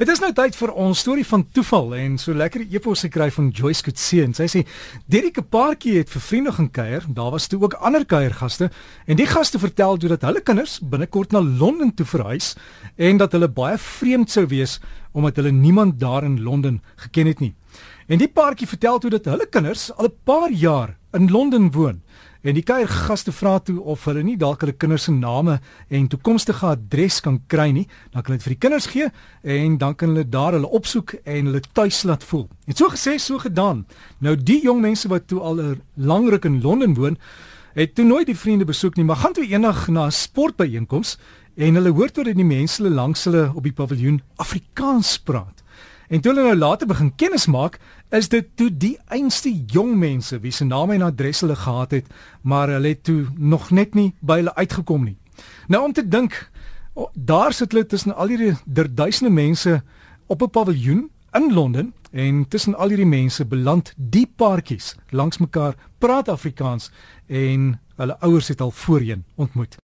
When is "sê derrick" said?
4.48-5.36